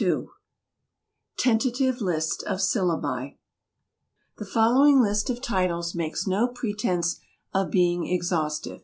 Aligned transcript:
A 0.00 0.24
Tentative 1.36 2.00
List 2.00 2.42
of 2.42 2.56
History 2.58 2.80
Syllabi 2.80 3.38
The 4.38 4.44
following 4.44 5.00
list 5.00 5.30
of 5.30 5.40
titles 5.40 5.94
makes 5.94 6.26
no 6.26 6.48
pretense 6.48 7.20
of 7.52 7.70
being 7.70 8.04
exhaustive. 8.08 8.82